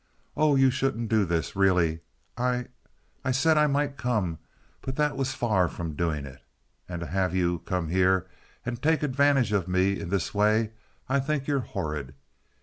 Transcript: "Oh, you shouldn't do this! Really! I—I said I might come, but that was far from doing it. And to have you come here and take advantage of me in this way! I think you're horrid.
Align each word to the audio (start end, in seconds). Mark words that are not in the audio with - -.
"Oh, 0.35 0.55
you 0.55 0.71
shouldn't 0.71 1.09
do 1.09 1.25
this! 1.25 1.55
Really! 1.55 1.99
I—I 2.35 3.29
said 3.31 3.55
I 3.55 3.67
might 3.67 3.97
come, 3.97 4.39
but 4.81 4.95
that 4.95 5.15
was 5.15 5.35
far 5.35 5.67
from 5.67 5.93
doing 5.95 6.25
it. 6.25 6.41
And 6.89 7.01
to 7.01 7.05
have 7.05 7.35
you 7.35 7.59
come 7.65 7.89
here 7.89 8.25
and 8.65 8.81
take 8.81 9.03
advantage 9.03 9.51
of 9.51 9.67
me 9.67 9.99
in 9.99 10.09
this 10.09 10.33
way! 10.33 10.71
I 11.07 11.19
think 11.19 11.45
you're 11.45 11.59
horrid. 11.59 12.15